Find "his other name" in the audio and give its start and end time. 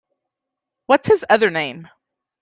1.09-1.87